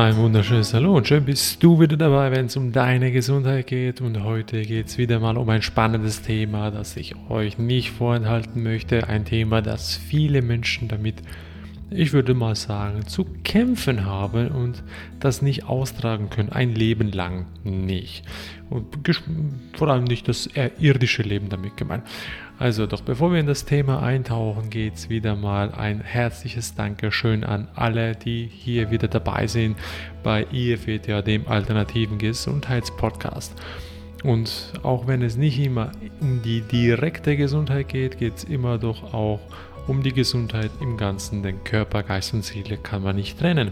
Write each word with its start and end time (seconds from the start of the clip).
Ein 0.00 0.16
wunderschönes 0.16 0.72
Hallo 0.72 1.04
schön 1.04 1.26
bist 1.26 1.62
du 1.62 1.78
wieder 1.78 1.98
dabei, 1.98 2.30
wenn 2.30 2.46
es 2.46 2.56
um 2.56 2.72
deine 2.72 3.12
Gesundheit 3.12 3.66
geht. 3.66 4.00
Und 4.00 4.24
heute 4.24 4.62
geht 4.62 4.86
es 4.86 4.96
wieder 4.96 5.20
mal 5.20 5.36
um 5.36 5.46
ein 5.50 5.60
spannendes 5.60 6.22
Thema, 6.22 6.70
das 6.70 6.96
ich 6.96 7.16
euch 7.28 7.58
nicht 7.58 7.90
vorenthalten 7.90 8.62
möchte. 8.62 9.08
Ein 9.08 9.26
Thema, 9.26 9.60
das 9.60 9.96
viele 9.96 10.40
Menschen 10.40 10.88
damit, 10.88 11.16
ich 11.90 12.14
würde 12.14 12.32
mal 12.32 12.56
sagen, 12.56 13.06
zu 13.08 13.26
kämpfen 13.44 14.06
haben 14.06 14.48
und 14.48 14.82
das 15.20 15.42
nicht 15.42 15.64
austragen 15.64 16.30
können. 16.30 16.48
Ein 16.48 16.74
Leben 16.74 17.12
lang 17.12 17.44
nicht. 17.62 18.24
Und 18.70 18.86
vor 19.74 19.88
allem 19.88 20.04
nicht 20.04 20.28
das 20.28 20.48
irdische 20.78 21.20
Leben 21.20 21.50
damit 21.50 21.76
gemeint. 21.76 22.04
Also 22.60 22.86
doch 22.86 23.00
bevor 23.00 23.32
wir 23.32 23.40
in 23.40 23.46
das 23.46 23.64
Thema 23.64 24.02
eintauchen, 24.02 24.68
geht 24.68 24.94
es 24.94 25.08
wieder 25.08 25.34
mal 25.34 25.72
ein 25.72 26.02
herzliches 26.02 26.74
Dankeschön 26.74 27.42
an 27.42 27.68
alle, 27.74 28.14
die 28.14 28.50
hier 28.52 28.90
wieder 28.90 29.08
dabei 29.08 29.46
sind 29.46 29.78
bei 30.22 30.46
IFETA, 30.52 31.22
dem 31.22 31.48
alternativen 31.48 32.18
Gesundheitspodcast. 32.18 33.54
Und 34.24 34.74
auch 34.82 35.06
wenn 35.06 35.22
es 35.22 35.38
nicht 35.38 35.58
immer 35.58 35.92
um 36.20 36.42
die 36.42 36.60
direkte 36.60 37.38
Gesundheit 37.38 37.88
geht, 37.88 38.18
geht 38.18 38.36
es 38.36 38.44
immer 38.44 38.76
doch 38.76 39.14
auch 39.14 39.40
um 39.86 40.02
die 40.02 40.12
Gesundheit 40.12 40.70
im 40.82 40.98
Ganzen, 40.98 41.42
denn 41.42 41.64
Körper, 41.64 42.02
Geist 42.02 42.34
und 42.34 42.44
Seele 42.44 42.76
kann 42.76 43.02
man 43.02 43.16
nicht 43.16 43.38
trennen. 43.38 43.70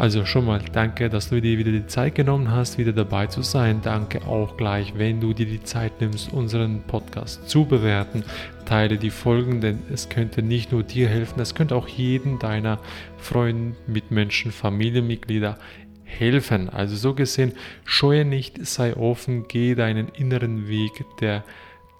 Also 0.00 0.24
schon 0.24 0.46
mal 0.46 0.62
danke, 0.72 1.10
dass 1.10 1.28
du 1.28 1.42
dir 1.42 1.58
wieder 1.58 1.72
die 1.72 1.86
Zeit 1.86 2.14
genommen 2.14 2.50
hast, 2.50 2.78
wieder 2.78 2.94
dabei 2.94 3.26
zu 3.26 3.42
sein. 3.42 3.82
Danke 3.82 4.26
auch 4.26 4.56
gleich, 4.56 4.94
wenn 4.96 5.20
du 5.20 5.34
dir 5.34 5.44
die 5.44 5.62
Zeit 5.62 6.00
nimmst, 6.00 6.32
unseren 6.32 6.80
Podcast 6.84 7.50
zu 7.50 7.66
bewerten. 7.66 8.24
Teile 8.64 8.96
die 8.96 9.10
Folgen, 9.10 9.60
denn 9.60 9.80
es 9.92 10.08
könnte 10.08 10.40
nicht 10.40 10.72
nur 10.72 10.84
dir 10.84 11.06
helfen, 11.06 11.38
es 11.38 11.54
könnte 11.54 11.76
auch 11.76 11.86
jedem 11.86 12.38
deiner 12.38 12.78
Freunde, 13.18 13.76
Mitmenschen, 13.86 14.52
Familienmitglieder 14.52 15.58
helfen. 16.04 16.70
Also 16.70 16.96
so 16.96 17.12
gesehen, 17.12 17.52
scheue 17.84 18.24
nicht, 18.24 18.64
sei 18.66 18.96
offen, 18.96 19.48
geh 19.48 19.74
deinen 19.74 20.08
inneren 20.08 20.66
Weg 20.66 20.92
der 21.20 21.44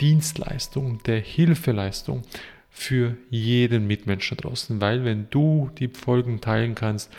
Dienstleistung, 0.01 1.03
der 1.03 1.21
Hilfeleistung 1.21 2.23
für 2.71 3.19
jeden 3.29 3.87
Mitmenschen 3.87 4.39
draußen, 4.39 4.81
weil 4.81 5.05
wenn 5.05 5.29
du 5.29 5.71
die 5.79 5.89
Folgen 5.89 6.41
teilen 6.41 6.75
kannst, 6.75 7.13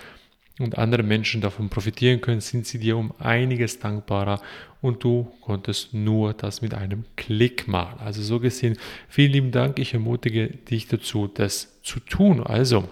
und 0.63 0.77
andere 0.77 1.03
Menschen 1.03 1.41
davon 1.41 1.69
profitieren 1.69 2.21
können, 2.21 2.41
sind 2.41 2.65
sie 2.65 2.79
dir 2.79 2.97
um 2.97 3.13
einiges 3.19 3.79
dankbarer 3.79 4.41
und 4.81 5.03
du 5.03 5.31
konntest 5.41 5.93
nur 5.93 6.33
das 6.33 6.61
mit 6.61 6.73
einem 6.73 7.05
Klick 7.15 7.67
machen. 7.67 7.99
Also 7.99 8.21
so 8.21 8.39
gesehen, 8.39 8.77
vielen 9.07 9.31
lieben 9.31 9.51
Dank. 9.51 9.79
Ich 9.79 9.93
ermutige 9.93 10.47
dich 10.47 10.87
dazu, 10.87 11.27
das 11.27 11.81
zu 11.83 11.99
tun. 11.99 12.41
Also, 12.43 12.89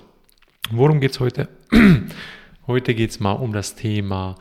worum 0.72 1.00
geht 1.00 1.12
es 1.12 1.20
heute? 1.20 1.50
heute 2.68 2.94
geht 2.94 3.10
es 3.10 3.20
mal 3.20 3.34
um 3.34 3.54
das 3.54 3.76
Thema 3.76 4.36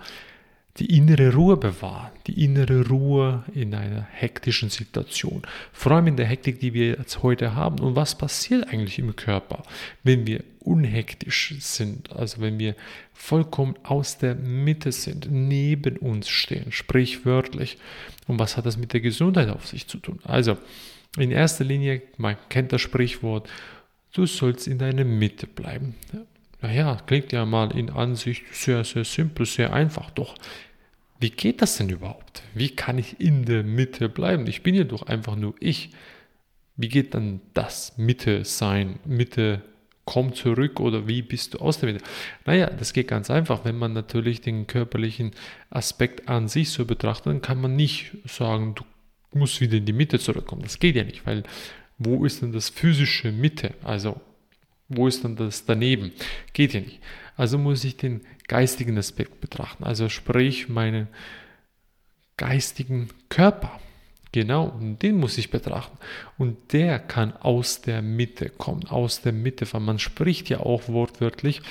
die 0.78 0.96
innere 0.96 1.34
Ruhe 1.34 1.56
bewahren, 1.56 2.12
die 2.26 2.44
innere 2.44 2.86
Ruhe 2.86 3.44
in 3.52 3.74
einer 3.74 4.02
hektischen 4.12 4.70
Situation. 4.70 5.42
Vor 5.72 5.92
allem 5.92 6.06
in 6.06 6.16
der 6.16 6.26
Hektik, 6.26 6.60
die 6.60 6.72
wir 6.72 6.90
jetzt 6.98 7.22
heute 7.22 7.54
haben. 7.54 7.80
Und 7.80 7.96
was 7.96 8.16
passiert 8.16 8.68
eigentlich 8.68 8.98
im 8.98 9.16
Körper, 9.16 9.62
wenn 10.04 10.26
wir 10.26 10.44
unhektisch 10.60 11.54
sind, 11.58 12.12
also 12.12 12.40
wenn 12.40 12.58
wir 12.58 12.76
vollkommen 13.12 13.74
aus 13.82 14.18
der 14.18 14.34
Mitte 14.34 14.92
sind, 14.92 15.28
neben 15.30 15.96
uns 15.96 16.28
stehen, 16.28 16.70
sprichwörtlich. 16.70 17.78
Und 18.26 18.38
was 18.38 18.56
hat 18.56 18.66
das 18.66 18.76
mit 18.76 18.92
der 18.92 19.00
Gesundheit 19.00 19.48
auf 19.48 19.66
sich 19.66 19.88
zu 19.88 19.98
tun? 19.98 20.20
Also, 20.24 20.58
in 21.16 21.30
erster 21.30 21.64
Linie, 21.64 22.02
man 22.18 22.36
kennt 22.50 22.72
das 22.72 22.82
Sprichwort, 22.82 23.48
du 24.12 24.26
sollst 24.26 24.68
in 24.68 24.78
deiner 24.78 25.04
Mitte 25.04 25.46
bleiben. 25.46 25.94
Naja, 26.60 26.98
klingt 27.06 27.32
ja 27.32 27.44
mal 27.46 27.76
in 27.76 27.90
Ansicht 27.90 28.42
sehr, 28.52 28.84
sehr 28.84 29.04
simpel, 29.04 29.46
sehr 29.46 29.72
einfach. 29.72 30.10
Doch 30.10 30.34
wie 31.20 31.30
geht 31.30 31.62
das 31.62 31.76
denn 31.76 31.88
überhaupt? 31.88 32.42
Wie 32.54 32.70
kann 32.70 32.98
ich 32.98 33.20
in 33.20 33.44
der 33.44 33.64
Mitte 33.64 34.08
bleiben? 34.08 34.46
Ich 34.46 34.62
bin 34.62 34.74
ja 34.74 34.84
doch 34.84 35.02
einfach 35.02 35.36
nur 35.36 35.54
ich. 35.60 35.90
Wie 36.76 36.88
geht 36.88 37.14
dann 37.14 37.40
das 37.54 37.98
Mitte 37.98 38.44
sein? 38.44 39.00
Mitte 39.04 39.62
komm 40.04 40.32
zurück 40.32 40.80
oder 40.80 41.06
wie 41.06 41.22
bist 41.22 41.54
du 41.54 41.58
aus 41.58 41.80
der 41.80 41.92
Mitte? 41.92 42.04
Naja, 42.46 42.70
das 42.70 42.92
geht 42.92 43.08
ganz 43.08 43.30
einfach. 43.30 43.64
Wenn 43.64 43.76
man 43.76 43.92
natürlich 43.92 44.40
den 44.40 44.66
körperlichen 44.66 45.32
Aspekt 45.70 46.28
an 46.28 46.48
sich 46.48 46.70
so 46.70 46.84
betrachtet, 46.86 47.26
dann 47.26 47.42
kann 47.42 47.60
man 47.60 47.76
nicht 47.76 48.12
sagen, 48.24 48.74
du 48.74 48.84
musst 49.38 49.60
wieder 49.60 49.76
in 49.76 49.84
die 49.84 49.92
Mitte 49.92 50.18
zurückkommen. 50.18 50.62
Das 50.62 50.78
geht 50.78 50.96
ja 50.96 51.04
nicht, 51.04 51.26
weil 51.26 51.42
wo 51.98 52.24
ist 52.24 52.42
denn 52.42 52.52
das 52.52 52.70
physische 52.70 53.32
Mitte? 53.32 53.74
Also 53.82 54.20
wo 54.88 55.06
ist 55.06 55.24
dann 55.24 55.36
das 55.36 55.64
daneben? 55.64 56.12
Geht 56.52 56.74
ja 56.74 56.80
nicht. 56.80 57.00
Also 57.36 57.58
muss 57.58 57.84
ich 57.84 57.96
den 57.96 58.22
geistigen 58.48 58.98
Aspekt 58.98 59.40
betrachten, 59.40 59.84
also 59.84 60.08
sprich 60.08 60.68
meinen 60.68 61.08
geistigen 62.36 63.08
Körper. 63.28 63.78
Genau, 64.32 64.78
den 64.80 65.16
muss 65.16 65.38
ich 65.38 65.50
betrachten. 65.50 65.96
Und 66.36 66.72
der 66.72 66.98
kann 66.98 67.34
aus 67.34 67.80
der 67.80 68.02
Mitte 68.02 68.50
kommen, 68.50 68.86
aus 68.86 69.22
der 69.22 69.32
Mitte 69.32 69.64
fahren. 69.64 69.84
Man 69.84 69.98
spricht 69.98 70.50
ja 70.50 70.60
auch 70.60 70.88
wortwörtlich 70.88 71.62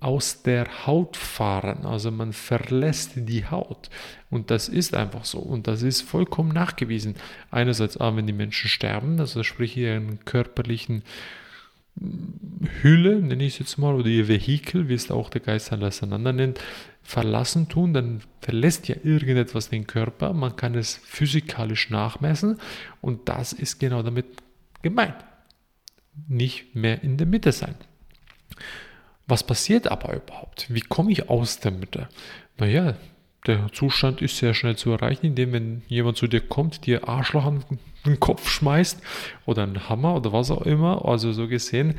aus 0.00 0.42
der 0.42 0.86
Haut 0.86 1.16
fahren. 1.16 1.84
Also 1.84 2.10
man 2.10 2.32
verlässt 2.32 3.12
die 3.16 3.46
Haut. 3.46 3.90
Und 4.30 4.50
das 4.50 4.68
ist 4.68 4.94
einfach 4.94 5.26
so. 5.26 5.38
Und 5.38 5.66
das 5.66 5.82
ist 5.82 6.00
vollkommen 6.00 6.50
nachgewiesen. 6.50 7.14
Einerseits, 7.50 8.00
wenn 8.00 8.26
die 8.26 8.32
Menschen 8.32 8.68
sterben, 8.68 9.20
also 9.20 9.42
sprich 9.42 9.76
ihren 9.76 10.24
körperlichen 10.24 11.02
Hülle, 12.82 13.20
nenne 13.20 13.44
ich 13.44 13.54
es 13.54 13.58
jetzt 13.58 13.78
mal, 13.78 13.94
oder 13.94 14.08
ihr 14.08 14.28
Vehikel, 14.28 14.88
wie 14.88 14.94
es 14.94 15.10
auch 15.10 15.30
der 15.30 15.40
Geist 15.40 15.72
auseinander 15.72 16.32
nennt, 16.32 16.60
verlassen 17.02 17.68
tun, 17.68 17.94
dann 17.94 18.20
verlässt 18.40 18.88
ja 18.88 18.96
irgendetwas 19.02 19.70
den 19.70 19.86
Körper. 19.86 20.32
Man 20.32 20.56
kann 20.56 20.74
es 20.74 20.96
physikalisch 20.96 21.90
nachmessen 21.90 22.58
und 23.00 23.28
das 23.28 23.52
ist 23.52 23.78
genau 23.78 24.02
damit 24.02 24.26
gemeint. 24.82 25.16
Nicht 26.28 26.74
mehr 26.74 27.02
in 27.02 27.16
der 27.16 27.26
Mitte 27.26 27.52
sein. 27.52 27.76
Was 29.26 29.44
passiert 29.44 29.88
aber 29.88 30.14
überhaupt? 30.14 30.66
Wie 30.72 30.80
komme 30.80 31.12
ich 31.12 31.28
aus 31.28 31.60
der 31.60 31.72
Mitte? 31.72 32.08
Naja, 32.58 32.96
der 33.46 33.72
Zustand 33.72 34.22
ist 34.22 34.38
sehr 34.38 34.54
schnell 34.54 34.76
zu 34.76 34.90
erreichen, 34.90 35.26
indem 35.26 35.52
wenn 35.52 35.82
jemand 35.88 36.16
zu 36.16 36.26
dir 36.26 36.40
kommt, 36.40 36.86
dir 36.86 37.08
Arschloch 37.08 37.44
an 37.44 37.64
den 38.04 38.20
Kopf 38.20 38.48
schmeißt 38.48 39.00
oder 39.44 39.62
einen 39.62 39.88
Hammer 39.88 40.16
oder 40.16 40.32
was 40.32 40.50
auch 40.50 40.62
immer, 40.62 41.04
also 41.04 41.32
so 41.32 41.48
gesehen, 41.48 41.98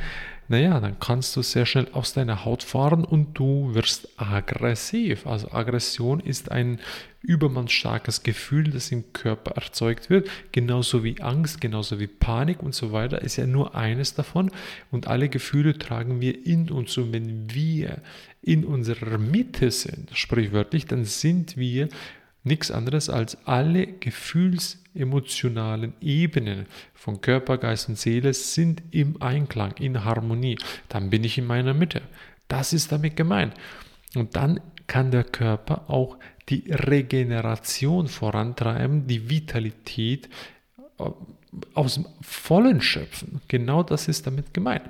naja, 0.49 0.79
dann 0.79 0.99
kannst 0.99 1.35
du 1.35 1.41
sehr 1.41 1.65
schnell 1.65 1.87
aus 1.91 2.13
deiner 2.13 2.45
Haut 2.45 2.63
fahren 2.63 3.03
und 3.03 3.33
du 3.37 3.73
wirst 3.73 4.09
aggressiv. 4.17 5.27
Also 5.27 5.51
Aggression 5.51 6.19
ist 6.21 6.51
ein 6.51 6.79
übermannsstarkes 7.21 8.23
Gefühl, 8.23 8.69
das 8.71 8.91
im 8.91 9.11
Körper 9.11 9.51
erzeugt 9.51 10.09
wird, 10.09 10.29
genauso 10.53 11.03
wie 11.03 11.21
Angst, 11.21 11.59
genauso 11.59 11.99
wie 11.99 12.07
Panik 12.07 12.63
und 12.63 12.73
so 12.73 12.93
weiter, 12.93 13.21
ist 13.21 13.35
ja 13.35 13.45
nur 13.45 13.75
eines 13.75 14.13
davon. 14.13 14.51
Und 14.91 15.07
alle 15.07 15.27
Gefühle 15.27 15.77
tragen 15.77 16.21
wir 16.21 16.45
in 16.45 16.71
uns. 16.71 16.97
Und 16.97 17.11
wenn 17.11 17.53
wir 17.53 18.01
in 18.41 18.63
unserer 18.63 19.17
Mitte 19.17 19.71
sind, 19.71 20.11
sprichwörtlich, 20.13 20.85
dann 20.85 21.03
sind 21.03 21.57
wir 21.57 21.89
nichts 22.47 22.71
anderes 22.71 23.09
als 23.09 23.37
alle 23.45 23.87
gefühlsemotionalen 23.87 25.93
Ebenen 26.01 26.65
von 26.93 27.21
Körper, 27.21 27.57
Geist 27.57 27.89
und 27.89 27.97
Seele 27.97 28.33
sind 28.33 28.81
im 28.91 29.21
Einklang, 29.21 29.73
in 29.77 30.03
Harmonie. 30.03 30.57
Dann 30.89 31.09
bin 31.09 31.23
ich 31.23 31.37
in 31.37 31.45
meiner 31.45 31.73
Mitte. 31.73 32.01
Das 32.47 32.73
ist 32.73 32.91
damit 32.91 33.15
gemeint. 33.15 33.53
Und 34.15 34.35
dann 34.35 34.59
kann 34.87 35.11
der 35.11 35.25
Körper 35.25 35.89
auch 35.89 36.17
die 36.49 36.63
Regeneration 36.69 38.07
vorantreiben, 38.07 39.07
die 39.07 39.29
Vitalität 39.29 40.29
äh, 40.97 41.09
aus 41.73 41.95
dem 41.95 42.05
Vollen 42.21 42.81
schöpfen. 42.81 43.41
Genau 43.47 43.83
das 43.83 44.07
ist 44.07 44.27
damit 44.27 44.53
gemeint. 44.53 44.83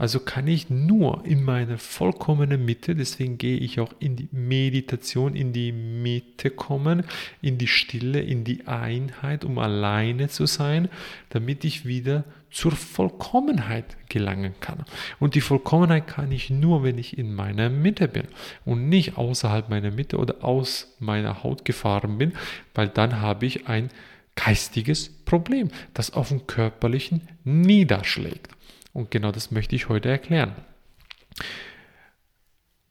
Also 0.00 0.18
kann 0.18 0.46
ich 0.46 0.70
nur 0.70 1.26
in 1.26 1.44
meine 1.44 1.76
vollkommene 1.76 2.56
Mitte, 2.56 2.94
deswegen 2.94 3.36
gehe 3.36 3.58
ich 3.58 3.80
auch 3.80 3.92
in 3.98 4.16
die 4.16 4.30
Meditation, 4.32 5.36
in 5.36 5.52
die 5.52 5.72
Mitte 5.72 6.48
kommen, 6.48 7.04
in 7.42 7.58
die 7.58 7.66
Stille, 7.66 8.22
in 8.22 8.42
die 8.42 8.66
Einheit, 8.66 9.44
um 9.44 9.58
alleine 9.58 10.30
zu 10.30 10.46
sein, 10.46 10.88
damit 11.28 11.66
ich 11.66 11.84
wieder 11.84 12.24
zur 12.50 12.72
Vollkommenheit 12.72 13.98
gelangen 14.08 14.54
kann. 14.60 14.86
Und 15.18 15.34
die 15.34 15.42
Vollkommenheit 15.42 16.06
kann 16.06 16.32
ich 16.32 16.48
nur, 16.48 16.82
wenn 16.82 16.96
ich 16.96 17.18
in 17.18 17.34
meiner 17.34 17.68
Mitte 17.68 18.08
bin 18.08 18.24
und 18.64 18.88
nicht 18.88 19.18
außerhalb 19.18 19.68
meiner 19.68 19.90
Mitte 19.90 20.16
oder 20.16 20.42
aus 20.42 20.96
meiner 20.98 21.42
Haut 21.42 21.66
gefahren 21.66 22.16
bin, 22.16 22.32
weil 22.74 22.88
dann 22.88 23.20
habe 23.20 23.44
ich 23.44 23.68
ein 23.68 23.90
geistiges 24.34 25.10
Problem, 25.10 25.68
das 25.92 26.14
auf 26.14 26.28
dem 26.28 26.46
körperlichen 26.46 27.28
niederschlägt. 27.44 28.48
Und 28.92 29.10
genau 29.10 29.32
das 29.32 29.50
möchte 29.50 29.76
ich 29.76 29.88
heute 29.88 30.08
erklären. 30.08 30.54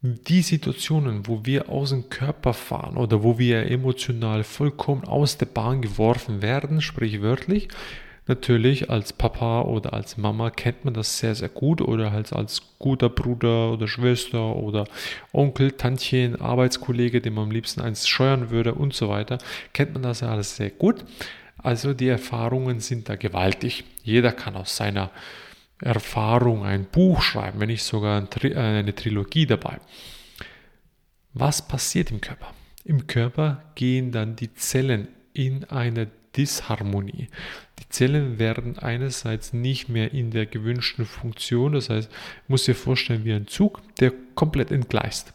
Die 0.02 0.42
Situationen, 0.42 1.28
wo 1.28 1.46
wir 1.46 1.70
aus 1.70 1.90
dem 1.90 2.10
Körper 2.10 2.54
fahren 2.54 2.96
oder 2.96 3.22
wo 3.22 3.38
wir 3.38 3.70
emotional 3.70 4.44
vollkommen 4.44 5.04
aus 5.04 5.38
der 5.38 5.48
Bahn 5.48 5.82
geworfen 5.82 6.42
werden, 6.42 6.82
sprichwörtlich, 6.82 7.68
Natürlich 8.30 8.92
als 8.92 9.12
Papa 9.12 9.64
oder 9.64 9.92
als 9.92 10.16
Mama 10.16 10.52
kennt 10.52 10.86
man 10.86 10.94
das 10.94 11.18
sehr, 11.18 11.34
sehr 11.34 11.50
gut 11.50 11.82
oder 11.82 12.12
halt 12.12 12.32
als 12.32 12.62
guter 12.78 13.10
Bruder 13.10 13.72
oder 13.72 13.88
Schwester 13.88 14.56
oder 14.56 14.86
Onkel, 15.34 15.72
Tantchen, 15.72 16.40
Arbeitskollege, 16.40 17.22
dem 17.22 17.34
man 17.34 17.46
am 17.46 17.52
liebsten 17.52 17.82
eins 17.82 18.08
scheuern 18.08 18.52
würde 18.52 18.76
und 18.76 18.94
so 18.94 19.10
weiter, 19.10 19.40
kennt 19.74 19.94
man 19.94 20.04
das 20.04 20.20
ja 20.20 20.30
alles 20.30 20.56
sehr 20.56 20.70
gut. 20.70 21.06
Also 21.58 21.96
die 21.96 22.08
Erfahrungen 22.08 22.82
sind 22.82 23.10
da 23.10 23.16
gewaltig. 23.16 23.84
Jeder 24.04 24.32
kann 24.32 24.56
aus 24.56 24.78
seiner 24.78 25.10
Erfahrung 25.82 26.64
ein 26.64 26.86
Buch 26.86 27.22
schreiben, 27.22 27.60
wenn 27.60 27.70
nicht 27.70 27.84
sogar 27.84 28.28
äh, 28.42 28.56
eine 28.56 28.96
Trilogie 28.96 29.46
dabei. 29.46 29.80
Was 31.34 31.68
passiert 31.68 32.12
im 32.12 32.22
Körper? 32.22 32.54
Im 32.84 33.08
Körper 33.08 33.64
gehen 33.76 34.12
dann 34.12 34.36
die 34.36 34.54
Zellen 34.54 35.08
in 35.34 35.64
eine 35.66 36.08
Disharmonie. 36.36 37.28
Die 37.80 37.90
Zellen 37.90 38.40
werden 38.40 38.78
einerseits 38.78 39.54
nicht 39.54 39.90
mehr 39.90 40.14
in 40.14 40.32
der 40.32 40.46
gewünschten 40.46 41.06
Funktion, 41.06 41.74
das 41.74 41.90
heißt, 41.90 42.12
muss 42.48 42.66
dir 42.66 42.76
vorstellen 42.76 43.26
wie 43.26 43.34
ein 43.34 43.48
Zug, 43.48 43.82
der 44.00 44.14
komplett 44.36 44.72
entgleist. 44.72 45.34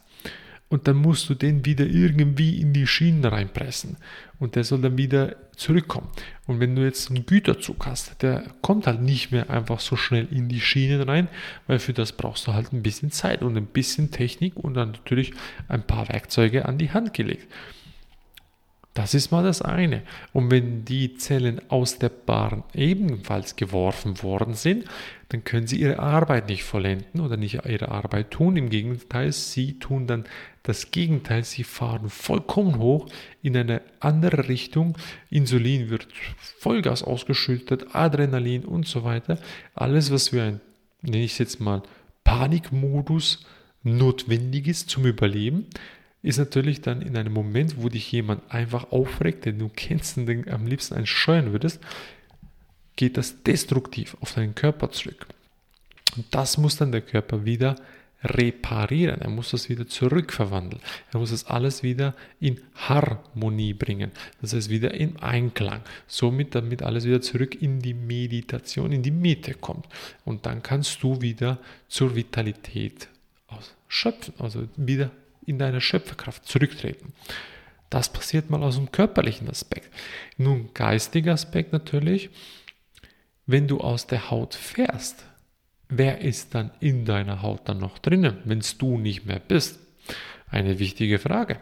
Und 0.67 0.87
dann 0.87 0.97
musst 0.97 1.29
du 1.29 1.35
den 1.35 1.63
wieder 1.63 1.85
irgendwie 1.85 2.59
in 2.59 2.73
die 2.73 2.87
Schienen 2.87 3.23
reinpressen. 3.23 3.97
Und 4.39 4.55
der 4.55 4.63
soll 4.63 4.81
dann 4.81 4.97
wieder 4.97 5.35
zurückkommen. 5.55 6.09
Und 6.47 6.59
wenn 6.59 6.75
du 6.75 6.83
jetzt 6.83 7.09
einen 7.09 7.25
Güterzug 7.25 7.85
hast, 7.85 8.21
der 8.21 8.43
kommt 8.61 8.87
halt 8.87 9.01
nicht 9.01 9.31
mehr 9.31 9.49
einfach 9.49 9.79
so 9.79 9.95
schnell 9.95 10.27
in 10.31 10.49
die 10.49 10.59
Schienen 10.59 11.01
rein, 11.01 11.27
weil 11.67 11.79
für 11.79 11.93
das 11.93 12.13
brauchst 12.13 12.47
du 12.47 12.53
halt 12.53 12.73
ein 12.73 12.83
bisschen 12.83 13.11
Zeit 13.11 13.43
und 13.43 13.55
ein 13.55 13.67
bisschen 13.67 14.11
Technik 14.11 14.57
und 14.57 14.73
dann 14.73 14.91
natürlich 14.91 15.33
ein 15.67 15.85
paar 15.85 16.09
Werkzeuge 16.09 16.65
an 16.65 16.77
die 16.77 16.91
Hand 16.91 17.13
gelegt. 17.13 17.47
Das 18.95 19.13
ist 19.13 19.29
mal 19.29 19.43
das 19.43 19.61
eine. 19.61 20.03
Und 20.31 20.51
wenn 20.51 20.85
die 20.85 21.15
Zellen 21.17 21.59
aus 21.69 21.99
der 21.99 22.07
Bahn 22.09 22.63
ebenfalls 22.73 23.57
geworfen 23.57 24.23
worden 24.23 24.53
sind, 24.53 24.85
dann 25.29 25.43
können 25.43 25.67
sie 25.67 25.81
ihre 25.81 25.99
Arbeit 25.99 26.47
nicht 26.47 26.63
vollenden 26.63 27.19
oder 27.19 27.35
nicht 27.35 27.65
ihre 27.65 27.89
Arbeit 27.89 28.31
tun. 28.31 28.55
Im 28.55 28.69
Gegenteil, 28.69 29.33
sie 29.33 29.79
tun 29.79 30.07
dann 30.07 30.23
das 30.67 30.91
Gegenteil. 30.91 31.43
Sie 31.43 31.63
fahren 31.63 32.09
vollkommen 32.09 32.79
hoch 32.79 33.07
in 33.41 33.55
eine 33.55 33.81
andere 33.99 34.49
Richtung. 34.49 34.97
Insulin 35.29 35.89
wird 35.89 36.07
Vollgas 36.59 37.03
ausgeschüttet, 37.03 37.93
Adrenalin 37.93 38.65
und 38.65 38.87
so 38.87 39.03
weiter. 39.03 39.39
Alles, 39.73 40.11
was 40.11 40.29
für 40.29 40.43
ein, 40.43 40.61
nenne 41.01 41.23
ich 41.23 41.33
es 41.33 41.37
jetzt 41.37 41.59
mal, 41.59 41.83
Panikmodus 42.23 43.45
notwendig 43.83 44.67
ist 44.67 44.89
zum 44.89 45.05
Überleben, 45.05 45.67
ist 46.23 46.39
natürlich 46.39 46.81
dann 46.81 47.03
in 47.03 47.15
einem 47.15 47.33
Moment, 47.33 47.75
wo 47.77 47.87
dich 47.87 48.11
jemand 48.11 48.51
einfach 48.51 48.91
aufregt, 48.91 49.45
den 49.45 49.59
du 49.59 49.69
kennst 49.69 50.17
und 50.17 50.25
den 50.25 50.49
am 50.49 50.65
liebsten 50.65 50.95
einen 50.95 51.51
würdest, 51.53 51.79
geht 52.95 53.17
das 53.17 53.43
destruktiv 53.43 54.17
auf 54.21 54.33
deinen 54.33 54.55
Körper 54.55 54.89
zurück. 54.89 55.27
Und 56.15 56.25
das 56.33 56.57
muss 56.57 56.77
dann 56.77 56.91
der 56.91 57.01
Körper 57.01 57.45
wieder 57.45 57.75
reparieren. 58.23 59.21
Er 59.21 59.29
muss 59.29 59.51
das 59.51 59.69
wieder 59.69 59.87
zurückverwandeln. 59.87 60.81
Er 61.11 61.19
muss 61.19 61.31
das 61.31 61.45
alles 61.45 61.83
wieder 61.83 62.15
in 62.39 62.59
Harmonie 62.75 63.73
bringen. 63.73 64.11
Das 64.41 64.53
heißt 64.53 64.69
wieder 64.69 64.93
in 64.93 65.17
Einklang. 65.17 65.81
Somit, 66.07 66.55
damit 66.55 66.81
alles 66.81 67.05
wieder 67.05 67.21
zurück 67.21 67.61
in 67.61 67.79
die 67.79 67.93
Meditation, 67.93 68.91
in 68.91 69.03
die 69.03 69.11
Mitte 69.11 69.53
kommt. 69.53 69.85
Und 70.23 70.45
dann 70.45 70.63
kannst 70.63 71.03
du 71.03 71.21
wieder 71.21 71.59
zur 71.87 72.15
Vitalität 72.15 73.07
ausschöpfen, 73.47 74.33
also 74.39 74.67
wieder 74.75 75.11
in 75.45 75.59
deine 75.59 75.81
Schöpferkraft 75.81 76.45
zurücktreten. 76.45 77.13
Das 77.89 78.11
passiert 78.11 78.49
mal 78.49 78.63
aus 78.63 78.75
dem 78.75 78.91
körperlichen 78.91 79.49
Aspekt. 79.49 79.93
Nun, 80.37 80.71
geistiger 80.73 81.33
Aspekt 81.33 81.71
natürlich, 81.71 82.29
wenn 83.45 83.67
du 83.67 83.79
aus 83.79 84.07
der 84.07 84.31
Haut 84.31 84.55
fährst, 84.55 85.23
wer 85.89 86.21
ist 86.21 86.55
dann 86.55 86.71
in 86.79 87.05
deiner 87.05 87.41
Haut 87.41 87.61
dann 87.65 87.79
noch 87.79 87.99
drinnen, 87.99 88.37
wenn 88.45 88.63
du 88.77 88.97
nicht 88.97 89.25
mehr 89.25 89.39
bist? 89.39 89.79
Eine 90.47 90.79
wichtige 90.79 91.19
Frage, 91.19 91.57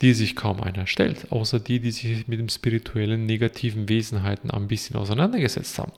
die 0.00 0.14
sich 0.14 0.36
kaum 0.36 0.60
einer 0.60 0.86
stellt, 0.86 1.30
außer 1.30 1.60
die, 1.60 1.80
die 1.80 1.90
sich 1.90 2.28
mit 2.28 2.38
dem 2.38 2.48
spirituellen 2.48 3.26
negativen 3.26 3.88
Wesenheiten 3.88 4.50
ein 4.50 4.68
bisschen 4.68 4.96
auseinandergesetzt 4.96 5.78
haben 5.78 5.92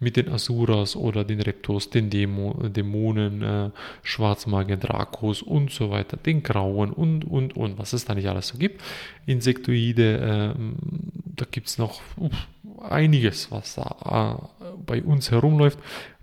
mit 0.00 0.16
den 0.16 0.30
Asuras 0.30 0.96
oder 0.96 1.24
den 1.24 1.40
Reptos, 1.40 1.90
den 1.90 2.08
Dämo, 2.08 2.54
Dämonen, 2.68 3.42
äh, 3.42 3.70
Schwarzmagier, 4.02 4.78
Drakos 4.78 5.42
und 5.42 5.70
so 5.70 5.90
weiter, 5.90 6.16
den 6.16 6.42
Grauen 6.42 6.90
und, 6.90 7.24
und, 7.24 7.54
und, 7.54 7.78
was 7.78 7.92
es 7.92 8.06
da 8.06 8.14
nicht 8.14 8.26
alles 8.28 8.48
so 8.48 8.58
gibt. 8.58 8.80
Insektoide, 9.26 10.54
äh, 10.56 10.60
da 11.36 11.44
gibt 11.50 11.68
es 11.68 11.78
noch 11.78 12.00
uh, 12.18 12.30
einiges, 12.82 13.50
was 13.50 13.74
da 13.74 14.48
äh, 14.60 14.64
bei 14.86 15.02
uns 15.02 15.30
herumläuft, 15.30 15.78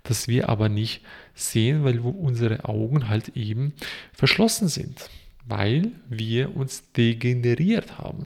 das 0.08 0.28
wir 0.28 0.48
aber 0.48 0.68
nicht 0.68 1.02
sehen, 1.34 1.84
weil 1.84 1.98
unsere 2.00 2.64
Augen 2.64 3.08
halt 3.08 3.36
eben 3.36 3.74
verschlossen 4.12 4.68
sind 4.68 5.10
weil 5.48 5.92
wir 6.08 6.54
uns 6.54 6.92
degeneriert 6.92 7.98
haben. 7.98 8.24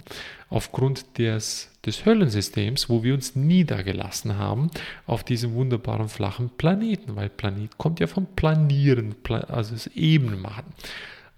Aufgrund 0.50 1.19
des, 1.19 1.70
des 1.87 2.05
Höllensystems, 2.05 2.88
wo 2.88 3.05
wir 3.05 3.14
uns 3.14 3.37
niedergelassen 3.37 4.37
haben 4.37 4.70
auf 5.06 5.23
diesem 5.23 5.55
wunderbaren 5.55 6.08
flachen 6.08 6.50
Planeten, 6.50 7.14
weil 7.14 7.29
Planet 7.29 7.79
kommt 7.79 8.00
ja 8.00 8.08
vom 8.08 8.26
Planieren, 8.26 9.14
also 9.49 9.73
das 9.73 9.87
Ebenmachen. 9.88 10.64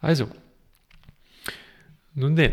Also, 0.01 0.29
nun 2.15 2.35
denn, 2.35 2.53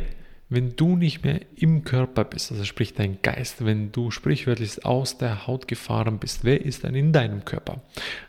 wenn 0.51 0.75
du 0.75 0.97
nicht 0.97 1.23
mehr 1.23 1.39
im 1.55 1.85
Körper 1.85 2.25
bist, 2.25 2.51
also 2.51 2.65
sprich 2.65 2.93
dein 2.93 3.19
Geist, 3.21 3.63
wenn 3.63 3.93
du 3.93 4.11
sprichwörtlich 4.11 4.85
aus 4.85 5.17
der 5.17 5.47
Haut 5.47 5.65
gefahren 5.65 6.19
bist, 6.19 6.43
wer 6.43 6.65
ist 6.65 6.83
dann 6.83 6.93
in 6.93 7.13
deinem 7.13 7.45
Körper? 7.45 7.81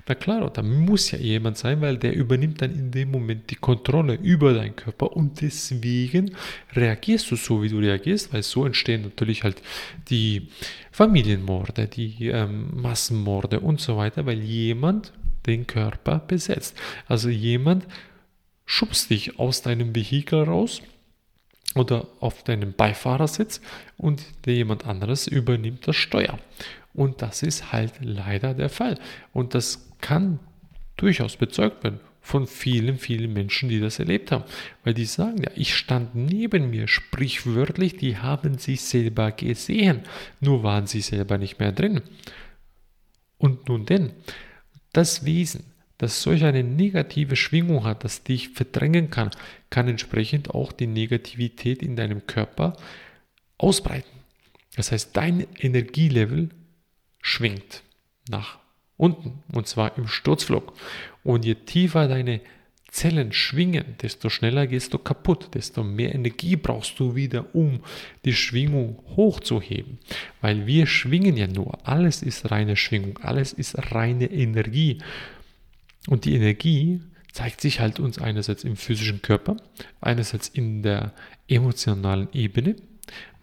Na 0.06 0.14
klar, 0.14 0.48
da 0.48 0.62
muss 0.62 1.10
ja 1.10 1.18
jemand 1.18 1.58
sein, 1.58 1.80
weil 1.80 1.98
der 1.98 2.14
übernimmt 2.14 2.62
dann 2.62 2.72
in 2.72 2.92
dem 2.92 3.10
Moment 3.10 3.50
die 3.50 3.56
Kontrolle 3.56 4.14
über 4.14 4.54
deinen 4.54 4.76
Körper 4.76 5.16
und 5.16 5.40
deswegen 5.40 6.36
reagierst 6.76 7.28
du 7.32 7.34
so, 7.34 7.60
wie 7.60 7.68
du 7.68 7.78
reagierst, 7.78 8.32
weil 8.32 8.44
so 8.44 8.64
entstehen 8.64 9.02
natürlich 9.02 9.42
halt 9.42 9.60
die 10.08 10.46
Familienmorde, 10.92 11.88
die 11.88 12.28
ähm, 12.28 12.70
Massenmorde 12.80 13.58
und 13.58 13.80
so 13.80 13.96
weiter, 13.96 14.26
weil 14.26 14.38
jemand 14.38 15.12
den 15.48 15.66
Körper 15.66 16.20
besetzt. 16.20 16.78
Also 17.08 17.30
jemand 17.30 17.84
schubst 18.64 19.10
dich 19.10 19.40
aus 19.40 19.62
deinem 19.62 19.96
Vehikel 19.96 20.44
raus 20.44 20.82
oder 21.74 22.06
auf 22.20 22.42
deinem 22.42 22.72
Beifahrersitz 22.72 23.60
und 23.96 24.22
jemand 24.46 24.86
anderes 24.86 25.26
übernimmt 25.26 25.86
das 25.86 25.96
Steuer. 25.96 26.38
Und 26.94 27.22
das 27.22 27.42
ist 27.42 27.72
halt 27.72 27.94
leider 28.00 28.54
der 28.54 28.68
Fall. 28.68 28.98
Und 29.32 29.54
das 29.54 29.88
kann 30.00 30.38
durchaus 30.96 31.36
bezeugt 31.36 31.82
werden 31.84 32.00
von 32.20 32.46
vielen, 32.46 32.98
vielen 32.98 33.32
Menschen, 33.32 33.68
die 33.68 33.80
das 33.80 33.98
erlebt 33.98 34.30
haben. 34.30 34.44
Weil 34.84 34.94
die 34.94 35.06
sagen, 35.06 35.42
ja, 35.42 35.50
ich 35.56 35.74
stand 35.74 36.14
neben 36.14 36.70
mir, 36.70 36.86
sprichwörtlich, 36.86 37.96
die 37.96 38.16
haben 38.16 38.58
sich 38.58 38.82
selber 38.82 39.32
gesehen, 39.32 40.02
nur 40.40 40.62
waren 40.62 40.86
sie 40.86 41.00
selber 41.00 41.36
nicht 41.38 41.58
mehr 41.58 41.72
drin. 41.72 42.00
Und 43.38 43.68
nun 43.68 43.86
denn, 43.86 44.12
das 44.92 45.24
Wesen, 45.24 45.64
das 46.02 46.20
solch 46.20 46.42
eine 46.42 46.64
negative 46.64 47.36
Schwingung 47.36 47.84
hat, 47.84 48.02
das 48.02 48.24
dich 48.24 48.48
verdrängen 48.48 49.10
kann, 49.10 49.30
kann 49.70 49.86
entsprechend 49.86 50.50
auch 50.50 50.72
die 50.72 50.88
Negativität 50.88 51.80
in 51.80 51.94
deinem 51.94 52.26
Körper 52.26 52.76
ausbreiten. 53.56 54.10
Das 54.74 54.90
heißt, 54.90 55.16
dein 55.16 55.46
Energielevel 55.60 56.48
schwingt 57.20 57.84
nach 58.28 58.58
unten 58.96 59.44
und 59.52 59.68
zwar 59.68 59.96
im 59.96 60.08
Sturzflug. 60.08 60.72
Und 61.22 61.44
je 61.44 61.54
tiefer 61.54 62.08
deine 62.08 62.40
Zellen 62.90 63.30
schwingen, 63.30 63.94
desto 64.02 64.28
schneller 64.28 64.66
gehst 64.66 64.94
du 64.94 64.98
kaputt, 64.98 65.54
desto 65.54 65.84
mehr 65.84 66.16
Energie 66.16 66.56
brauchst 66.56 66.98
du 66.98 67.14
wieder, 67.14 67.54
um 67.54 67.78
die 68.24 68.34
Schwingung 68.34 68.98
hochzuheben. 69.14 70.00
Weil 70.40 70.66
wir 70.66 70.88
schwingen 70.88 71.36
ja 71.36 71.46
nur, 71.46 71.78
alles 71.86 72.22
ist 72.22 72.50
reine 72.50 72.74
Schwingung, 72.74 73.18
alles 73.18 73.52
ist 73.52 73.92
reine 73.94 74.26
Energie. 74.32 74.98
Und 76.08 76.24
die 76.24 76.34
Energie 76.34 77.00
zeigt 77.32 77.60
sich 77.60 77.80
halt 77.80 77.98
uns 77.98 78.18
einerseits 78.18 78.64
im 78.64 78.76
physischen 78.76 79.22
Körper, 79.22 79.56
einerseits 80.00 80.48
in 80.48 80.82
der 80.82 81.12
emotionalen 81.48 82.28
Ebene. 82.32 82.76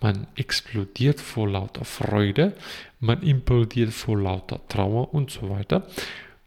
Man 0.01 0.28
explodiert 0.36 1.20
vor 1.20 1.50
lauter 1.50 1.86
Freude, 1.86 2.56
man 3.00 3.22
implodiert 3.22 3.92
vor 3.92 4.20
lauter 4.20 4.62
Trauer 4.68 5.13
und 5.13 5.32
so 5.32 5.50
weiter. 5.50 5.88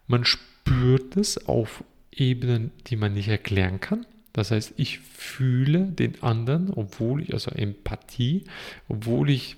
Man 0.07 0.25
spürt 0.25 1.17
es 1.17 1.47
auf 1.47 1.85
Ebenen, 2.11 2.71
die 2.87 2.97
man 2.97 3.15
nicht 3.15 3.29
erklären 3.29 3.81
kann. 3.81 4.07
Das 4.33 4.51
heißt, 4.51 4.75
ich 4.77 4.99
fühle 5.01 5.81
den 5.87 6.23
anderen, 6.23 6.71
obwohl 6.71 7.23
ich, 7.23 7.35
also 7.35 7.51
Empathie, 7.51 8.45
obwohl 8.89 9.31
ich 9.31 9.57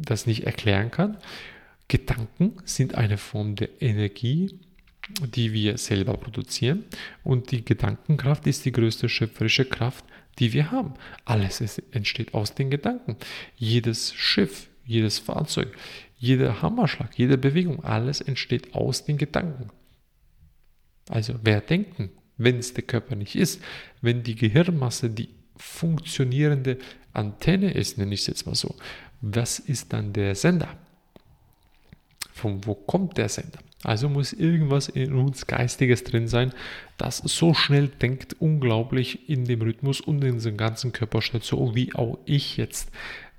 das 0.00 0.26
nicht 0.26 0.44
erklären 0.44 0.90
kann. 0.90 1.16
Gedanken 1.88 2.54
sind 2.64 2.94
eine 2.94 3.18
Form 3.18 3.56
der 3.56 3.82
Energie, 3.82 4.58
die 5.20 5.52
wir 5.52 5.78
selber 5.78 6.16
produzieren. 6.16 6.84
Und 7.22 7.50
die 7.50 7.64
Gedankenkraft 7.64 8.46
ist 8.46 8.64
die 8.64 8.72
größte 8.72 9.08
schöpferische 9.08 9.64
Kraft, 9.64 10.04
die 10.38 10.52
wir 10.52 10.70
haben. 10.70 10.94
Alles 11.24 11.60
entsteht 11.92 12.34
aus 12.34 12.54
den 12.54 12.70
Gedanken. 12.70 13.16
Jedes 13.56 14.12
Schiff, 14.14 14.68
jedes 14.84 15.18
Fahrzeug, 15.18 15.68
jeder 16.18 16.62
Hammerschlag, 16.62 17.18
jede 17.18 17.38
Bewegung, 17.38 17.84
alles 17.84 18.20
entsteht 18.20 18.74
aus 18.74 19.04
den 19.04 19.18
Gedanken. 19.18 19.70
Also 21.08 21.34
wer 21.42 21.60
denken, 21.60 22.10
wenn 22.36 22.58
es 22.58 22.74
der 22.74 22.84
Körper 22.84 23.14
nicht 23.14 23.36
ist, 23.36 23.62
wenn 24.00 24.22
die 24.22 24.34
Gehirnmasse 24.34 25.10
die 25.10 25.28
funktionierende 25.56 26.78
Antenne 27.12 27.72
ist, 27.72 27.98
nenne 27.98 28.14
ich 28.14 28.20
es 28.20 28.26
jetzt 28.26 28.46
mal 28.46 28.54
so, 28.54 28.74
was 29.20 29.58
ist 29.58 29.92
dann 29.92 30.12
der 30.12 30.34
Sender? 30.34 30.76
Von 32.34 32.66
wo 32.66 32.74
kommt 32.74 33.16
der 33.16 33.28
Sender? 33.28 33.60
Also 33.84 34.08
muss 34.08 34.32
irgendwas 34.32 34.88
in 34.88 35.14
uns 35.14 35.46
Geistiges 35.46 36.02
drin 36.02 36.26
sein, 36.26 36.52
das 36.98 37.18
so 37.18 37.54
schnell 37.54 37.86
denkt, 37.86 38.34
unglaublich 38.40 39.28
in 39.28 39.44
dem 39.44 39.62
Rhythmus 39.62 40.00
und 40.00 40.24
in 40.24 40.40
seinem 40.40 40.56
ganzen 40.56 40.90
Körper 40.90 41.22
steht, 41.22 41.44
so 41.44 41.76
wie 41.76 41.94
auch 41.94 42.18
ich 42.24 42.56
jetzt 42.56 42.90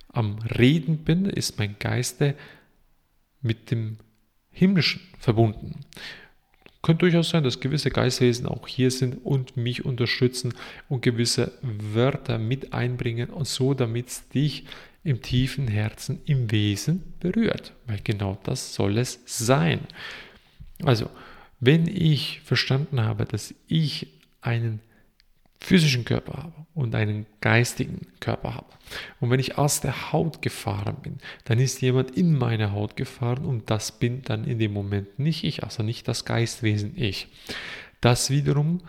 am 0.08 0.40
Reden 0.58 1.00
bin, 1.00 1.26
ist 1.26 1.60
mein 1.60 1.76
Geiste 1.78 2.36
mit 3.42 3.70
dem 3.70 3.98
Himmlischen 4.50 5.02
verbunden. 5.20 5.82
Könnte 6.82 7.00
durchaus 7.00 7.32
sein, 7.32 7.44
dass 7.44 7.60
gewisse 7.60 7.90
Geistwesen 7.90 8.46
auch 8.46 8.66
hier 8.66 8.92
sind 8.92 9.26
und 9.26 9.58
mich 9.58 9.84
unterstützen 9.84 10.54
und 10.88 11.02
gewisse 11.02 11.52
Wörter 11.62 12.38
mit 12.38 12.72
einbringen 12.72 13.30
und 13.30 13.46
so, 13.46 13.74
damit 13.74 14.08
es 14.08 14.30
dich 14.30 14.66
im 15.06 15.22
tiefen 15.22 15.68
Herzen, 15.70 16.20
im 16.26 16.52
Wesen 16.52 17.14
berührt. 17.20 17.74
Weil 17.86 18.00
genau 18.04 18.38
das 18.44 18.74
soll 18.74 18.98
es 18.98 19.22
sein. 19.26 19.80
Also, 20.84 21.10
wenn 21.62 21.88
ich 21.88 22.42
verstanden 22.42 23.00
habe, 23.00 23.26
dass 23.26 23.54
ich 23.68 24.08
einen 24.42 24.82
physischen 25.60 26.06
Körper 26.06 26.44
habe 26.44 26.66
und 26.74 26.94
einen 26.94 27.26
geistigen 27.42 28.08
Körper 28.20 28.56
habe. 28.56 28.68
Und 29.20 29.30
wenn 29.30 29.40
ich 29.40 29.58
aus 29.58 29.82
der 29.82 30.12
Haut 30.12 30.42
gefahren 30.42 30.98
bin, 31.02 31.18
dann 31.46 31.60
ist 31.60 31.82
jemand 31.82 32.12
in 32.12 32.38
meine 32.38 32.72
Haut 32.72 32.96
gefahren 32.96 33.46
und 33.46 33.70
das 33.70 33.98
bin 33.98 34.22
dann 34.24 34.44
in 34.44 34.60
dem 34.60 34.74
Moment 34.74 35.18
nicht 35.18 35.44
ich, 35.44 35.64
also 35.64 35.82
nicht 35.82 36.08
das 36.08 36.26
Geistwesen 36.26 36.94
ich. 36.96 37.28
Das 38.02 38.30
wiederum 38.30 38.82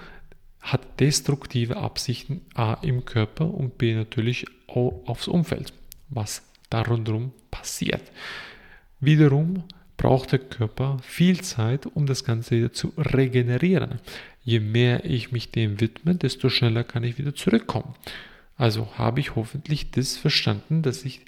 hat 0.61 1.00
destruktive 1.00 1.76
Absichten 1.76 2.42
A 2.54 2.75
im 2.82 3.04
Körper 3.04 3.46
und 3.46 3.78
B 3.78 3.94
natürlich 3.94 4.46
aufs 4.66 5.28
Umfeld, 5.28 5.73
was 6.08 6.42
darum 6.70 7.32
passiert. 7.50 8.02
Wiederum 9.00 9.64
braucht 9.96 10.32
der 10.32 10.38
Körper 10.38 10.98
viel 11.02 11.40
Zeit, 11.40 11.86
um 11.86 12.06
das 12.06 12.25
Ganze 12.25 12.56
wieder 12.56 12.72
zu 12.72 12.92
regenerieren. 12.96 14.00
Je 14.42 14.60
mehr 14.60 15.04
ich 15.04 15.32
mich 15.32 15.50
dem 15.50 15.80
widme, 15.80 16.14
desto 16.14 16.48
schneller 16.48 16.84
kann 16.84 17.04
ich 17.04 17.18
wieder 17.18 17.34
zurückkommen. 17.34 17.94
Also 18.56 18.88
habe 18.96 19.20
ich 19.20 19.34
hoffentlich 19.34 19.90
das 19.90 20.16
verstanden, 20.16 20.82
dass 20.82 21.04
ich 21.04 21.22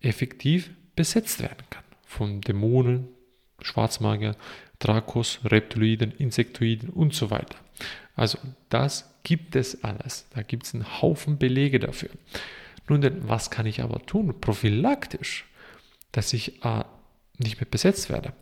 effektiv 0.00 0.70
besetzt 0.96 1.40
werden 1.40 1.64
kann. 1.70 1.84
Von 2.06 2.40
Dämonen, 2.40 3.08
Schwarzmagier, 3.60 4.36
Drakos, 4.78 5.40
Reptiloiden, 5.44 6.12
Insektoiden 6.12 6.90
und 6.90 7.14
so 7.14 7.30
weiter. 7.30 7.56
Also 8.14 8.38
das 8.68 9.10
gibt 9.24 9.56
es 9.56 9.82
alles. 9.82 10.26
Da 10.34 10.42
gibt 10.42 10.64
es 10.64 10.74
einen 10.74 11.02
Haufen 11.02 11.38
Belege 11.38 11.78
dafür. 11.78 12.10
Nun 12.88 13.00
denn, 13.00 13.28
was 13.28 13.50
kann 13.50 13.66
ich 13.66 13.82
aber 13.82 14.04
tun? 14.04 14.40
Prophylaktisch, 14.40 15.46
dass 16.12 16.32
ich 16.32 16.64
äh, 16.64 16.84
nicht 17.38 17.60
mehr 17.60 17.68
besetzt 17.70 18.10
werde. 18.10 18.32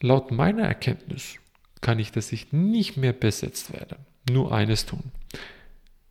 Laut 0.00 0.30
meiner 0.30 0.62
Erkenntnis 0.62 1.36
kann 1.80 1.98
ich, 1.98 2.12
dass 2.12 2.32
ich 2.32 2.52
nicht 2.52 2.96
mehr 2.96 3.12
besetzt 3.12 3.72
werde, 3.72 3.96
nur 4.28 4.52
eines 4.52 4.86
tun. 4.86 5.12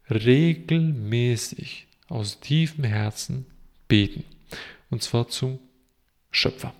Regelmäßig 0.10 1.88
aus 2.08 2.40
tiefem 2.40 2.84
Herzen 2.84 3.46
beten. 3.88 4.24
Und 4.90 5.04
zwar 5.04 5.28
zum 5.28 5.60
Schöpfer, 6.32 6.74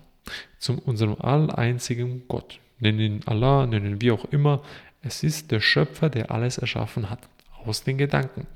zum 0.58 0.78
unserem 0.78 1.20
alleinzigen 1.20 2.26
Gott. 2.28 2.58
Nennen 2.78 3.00
ihn 3.00 3.20
Allah, 3.26 3.66
nennen 3.66 4.00
wie 4.00 4.10
auch 4.10 4.24
immer. 4.26 4.62
Es 5.02 5.22
ist 5.22 5.50
der 5.50 5.60
Schöpfer, 5.60 6.08
der 6.10 6.30
alles 6.30 6.58
erschaffen 6.58 7.10
hat, 7.10 7.20
aus 7.64 7.84
den 7.84 7.98
Gedanken. 7.98 8.46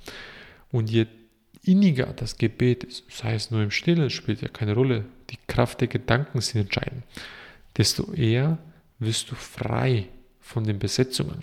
Und 0.70 0.90
je 0.90 1.06
inniger 1.62 2.12
das 2.12 2.36
Gebet 2.38 2.84
ist, 2.84 3.04
sei 3.10 3.34
es 3.34 3.50
nur 3.50 3.62
im 3.62 3.70
Stillen, 3.70 4.10
spielt 4.10 4.42
ja 4.42 4.48
keine 4.48 4.74
Rolle, 4.74 5.04
die 5.30 5.38
Kraft 5.46 5.80
der 5.80 5.88
Gedanken 5.88 6.40
sind 6.40 6.62
entscheidend, 6.62 7.04
desto 7.76 8.12
eher 8.12 8.58
wirst 8.98 9.30
du 9.30 9.34
frei 9.34 10.08
von 10.40 10.64
den 10.64 10.78
Besetzungen. 10.78 11.42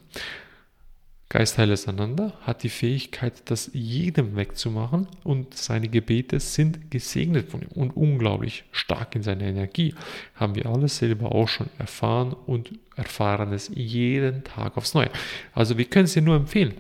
Geist 1.32 1.58
Heiles 1.58 1.88
Einander 1.88 2.34
hat 2.42 2.62
die 2.62 2.70
Fähigkeit, 2.70 3.50
das 3.50 3.72
jedem 3.72 4.36
wegzumachen 4.36 5.08
und 5.24 5.56
seine 5.56 5.88
Gebete 5.88 6.42
sind 6.42 6.92
gesegnet 6.92 7.50
von 7.50 7.62
ihm 7.62 7.70
und 7.70 7.96
unglaublich 7.96 8.66
stark 8.74 9.16
in 9.16 9.24
seiner 9.24 9.46
Energie. 9.46 9.96
Haben 10.36 10.56
wir 10.56 10.66
alles 10.66 10.98
selber 10.98 11.34
auch 11.34 11.48
schon 11.48 11.70
erfahren 11.78 12.34
und 12.34 12.74
erfahren 12.98 13.54
es 13.54 13.72
jeden 13.74 14.44
Tag 14.44 14.76
aufs 14.76 14.94
Neue. 14.94 15.10
Also 15.54 15.78
wir 15.78 15.86
können 15.86 16.04
es 16.04 16.14
dir 16.14 16.22
nur 16.22 16.36
empfehlen, 16.36 16.74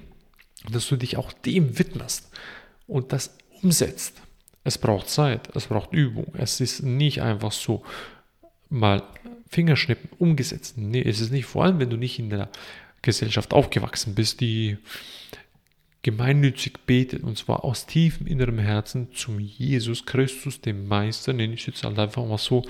dass 0.70 0.88
du 0.88 0.96
dich 0.96 1.18
auch 1.18 1.34
dem 1.34 1.78
widmest 1.80 2.30
und 2.88 3.14
das 3.14 3.38
umsetzt. 3.62 4.22
Es 4.64 4.78
braucht 4.78 5.10
Zeit, 5.10 5.50
es 5.56 5.68
braucht 5.68 5.94
Übung. 5.94 6.34
Es 6.38 6.60
ist 6.60 6.84
nicht 6.84 7.22
einfach 7.22 7.52
so 7.52 7.84
mal 8.70 9.04
Fingerschnippen 9.50 10.10
umgesetzt. 10.20 10.78
Nee, 10.78 11.02
es 11.02 11.20
ist 11.20 11.32
nicht. 11.32 11.46
Vor 11.46 11.64
allem, 11.64 11.80
wenn 11.80 11.90
du 11.90 11.98
nicht 11.98 12.20
in 12.20 12.30
der 12.30 12.50
Gesellschaft 13.02 13.54
aufgewachsen 13.54 14.14
bist, 14.14 14.40
die 14.40 14.78
gemeinnützig 16.04 16.80
betet 16.86 17.24
und 17.24 17.38
zwar 17.38 17.64
aus 17.64 17.86
tiefem 17.86 18.28
innerem 18.28 18.60
Herzen 18.60 19.14
zum 19.14 19.40
Jesus 19.40 20.06
Christus, 20.06 20.62
dem 20.62 20.88
Meister, 20.88 21.34
nenne 21.34 21.54
ich 21.54 21.68
jetzt 21.68 21.84
halt 21.84 22.00
einfach 22.00 22.26
mal 22.26 22.38
so, 22.38 22.64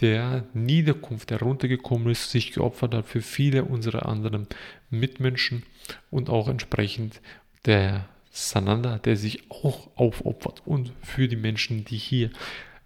der 0.00 0.44
Niederkunft, 0.54 1.30
der 1.30 1.40
runtergekommen 1.40 2.10
ist, 2.10 2.30
sich 2.30 2.52
geopfert 2.52 2.94
hat 2.94 3.06
für 3.06 3.22
viele 3.22 3.64
unserer 3.64 4.06
anderen 4.06 4.46
Mitmenschen 4.90 5.62
und 6.10 6.30
auch 6.30 6.48
entsprechend 6.48 7.20
der 7.66 8.08
Sananda, 8.30 8.98
der 8.98 9.16
sich 9.16 9.50
auch 9.50 9.90
aufopfert 9.96 10.62
und 10.64 10.92
für 11.02 11.28
die 11.28 11.36
Menschen, 11.36 11.84
die 11.84 11.98
hier 11.98 12.30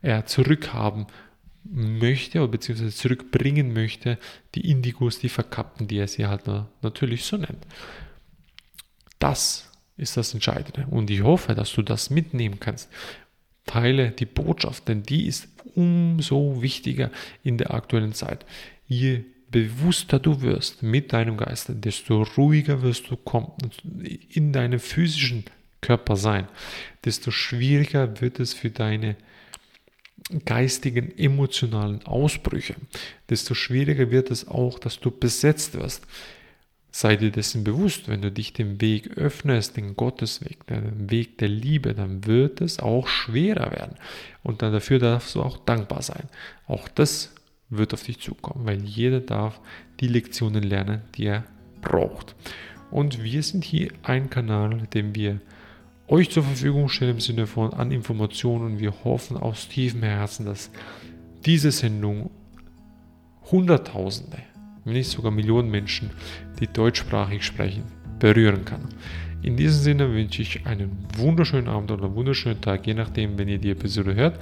er 0.03 0.27
zurückhaben 0.27 1.07
möchte 1.65 2.41
oder 2.41 2.49
beziehungsweise 2.49 2.95
zurückbringen 2.95 3.73
möchte, 3.73 4.19
die 4.55 4.71
Indigos, 4.71 5.19
die 5.19 5.29
Verkappten, 5.29 5.89
die 5.89 5.99
er 5.99 6.09
sie 6.09 6.27
halt 6.27 6.43
natürlich 6.83 7.25
so 7.25 7.37
nennt. 7.37 7.67
Das 9.19 9.71
ist 9.97 10.17
das 10.17 10.35
Entscheidende 10.35 10.87
und 10.91 11.11
ich 11.11 11.23
hoffe, 11.23 11.55
dass 11.55 11.73
du 11.73 11.83
das 11.83 12.11
mitnehmen 12.11 12.61
kannst. 12.61 12.91
Teile 13.67 14.13
die 14.13 14.27
Botschaft, 14.27 14.89
denn 14.89 15.03
die 15.03 15.27
ist 15.27 15.49
umso 15.75 16.63
wichtiger 16.63 17.11
in 17.43 17.59
der 17.59 17.75
aktuellen 17.75 18.15
Zeit. 18.15 18.47
Je 18.89 19.25
bewusster 19.51 20.19
du 20.19 20.41
wirst 20.41 20.83
mit 20.83 21.13
deinem 21.13 21.37
Geist, 21.37 21.71
desto 21.71 22.23
ruhiger 22.37 22.83
wirst 22.83 23.11
du 23.11 23.17
kommen 23.17 23.53
in 24.31 24.53
deinem 24.53 24.81
physischen 24.81 25.45
Körper 25.81 26.17
sein, 26.17 26.49
desto 27.05 27.31
schwieriger 27.31 28.21
wird 28.21 28.41
es 28.41 28.55
für 28.55 28.71
deine 28.71 29.17
geistigen, 30.45 31.17
emotionalen 31.17 32.05
Ausbrüche, 32.05 32.75
desto 33.31 33.55
schwieriger 33.55 34.11
wird 34.11 34.31
es 34.31 34.49
auch, 34.49 34.79
dass 34.79 34.99
du 34.99 35.11
besetzt 35.11 35.75
wirst. 35.75 36.05
Sei 36.99 37.17
dir 37.17 37.31
dessen 37.31 37.63
bewusst, 37.63 38.09
wenn 38.09 38.23
du 38.23 38.33
dich 38.33 38.55
dem 38.55 38.81
Weg 38.81 39.19
öffnest, 39.19 39.77
den 39.77 39.97
Gottesweg, 39.97 40.67
den 40.67 41.11
Weg 41.11 41.37
der 41.37 41.49
Liebe, 41.49 41.93
dann 41.93 42.25
wird 42.25 42.63
es 42.63 42.79
auch 42.79 43.07
schwerer 43.07 43.71
werden. 43.71 43.97
Und 44.43 44.63
dann 44.63 44.73
dafür 44.73 44.99
darfst 44.99 45.35
du 45.35 45.43
auch 45.43 45.59
dankbar 45.59 46.01
sein. 46.01 46.23
Auch 46.67 46.89
das 46.89 47.35
wird 47.69 47.93
auf 47.93 48.03
dich 48.03 48.21
zukommen, 48.21 48.65
weil 48.65 48.83
jeder 48.83 49.21
darf 49.21 49.61
die 50.01 50.09
Lektionen 50.09 50.63
lernen, 50.63 51.03
die 51.17 51.27
er 51.27 51.45
braucht. 51.83 52.35
Und 52.91 53.23
wir 53.23 53.43
sind 53.43 53.63
hier 53.63 53.91
ein 54.03 54.31
Kanal, 54.31 54.89
den 54.95 55.15
wir 55.15 55.43
euch 56.09 56.31
zur 56.31 56.45
Verfügung 56.45 56.89
stellen 56.89 57.17
im 57.17 57.21
Sinne 57.21 57.47
von 57.47 57.75
an 57.75 57.93
Informationen 57.93 58.65
und 58.65 58.79
wir 58.79 59.05
hoffen 59.05 59.37
aus 59.37 59.69
tiefem 59.69 60.03
Herzen, 60.03 60.47
dass 60.47 60.71
diese 61.45 61.73
Sendung 61.73 62.31
Hunderttausende, 63.51 64.39
wenn 64.87 64.95
nicht 64.95 65.11
sogar 65.11 65.31
Millionen 65.31 65.71
Menschen, 65.71 66.11
die 66.59 66.69
deutschsprachig 66.69 67.45
sprechen, 67.45 67.83
berühren 68.19 68.65
kann. 68.65 68.89
In 69.43 69.57
diesem 69.57 69.83
Sinne 69.83 70.13
wünsche 70.13 70.43
ich 70.43 70.65
einen 70.65 70.97
wunderschönen 71.17 71.69
Abend 71.69 71.91
oder 71.91 72.05
einen 72.07 72.15
wunderschönen 72.15 72.61
Tag, 72.61 72.87
je 72.87 72.95
nachdem, 72.95 73.37
wenn 73.37 73.49
ihr 73.49 73.59
die 73.59 73.71
Episode 73.71 74.15
hört. 74.15 74.41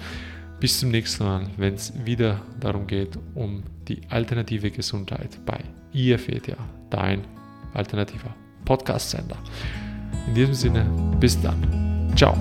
Bis 0.61 0.79
zum 0.79 0.91
nächsten 0.91 1.25
Mal, 1.25 1.47
wenn 1.57 1.75
es 1.75 1.93
wieder 2.05 2.41
darum 2.61 2.87
geht, 2.87 3.19
um 3.35 3.65
die 3.89 4.01
alternative 4.09 4.71
Gesundheit 4.71 5.39
bei 5.45 5.59
IFETA, 5.93 6.57
dein 6.91 7.23
alternativer 7.75 8.35
Podcast-Sender. 8.65 9.37
In 10.29 10.35
diesem 10.35 10.55
Sinne, 10.55 10.87
bis 11.21 11.41
dann. 11.41 12.13
Ciao. 12.15 12.35